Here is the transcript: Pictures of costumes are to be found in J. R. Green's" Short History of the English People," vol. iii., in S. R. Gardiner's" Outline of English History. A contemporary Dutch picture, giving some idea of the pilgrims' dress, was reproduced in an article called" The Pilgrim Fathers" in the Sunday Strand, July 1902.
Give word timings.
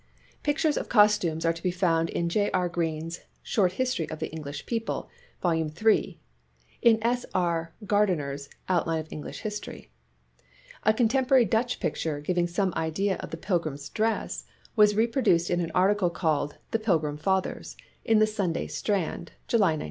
Pictures 0.41 0.77
of 0.77 0.89
costumes 0.89 1.45
are 1.45 1.53
to 1.53 1.61
be 1.61 1.69
found 1.69 2.09
in 2.09 2.27
J. 2.27 2.49
R. 2.55 2.67
Green's" 2.67 3.19
Short 3.43 3.73
History 3.73 4.09
of 4.09 4.17
the 4.17 4.29
English 4.31 4.65
People," 4.65 5.11
vol. 5.43 5.51
iii., 5.53 6.19
in 6.81 6.97
S. 7.03 7.23
R. 7.35 7.75
Gardiner's" 7.85 8.49
Outline 8.77 9.01
of 9.01 9.07
English 9.11 9.41
History. 9.41 9.91
A 10.81 10.91
contemporary 10.91 11.45
Dutch 11.45 11.79
picture, 11.79 12.19
giving 12.19 12.47
some 12.47 12.73
idea 12.75 13.17
of 13.17 13.29
the 13.29 13.37
pilgrims' 13.37 13.89
dress, 13.89 14.43
was 14.75 14.95
reproduced 14.95 15.51
in 15.51 15.59
an 15.61 15.69
article 15.75 16.09
called" 16.09 16.57
The 16.71 16.79
Pilgrim 16.79 17.17
Fathers" 17.17 17.77
in 18.11 18.17
the 18.17 18.25
Sunday 18.25 18.65
Strand, 18.65 19.33
July 19.47 19.73
1902. 19.73 19.79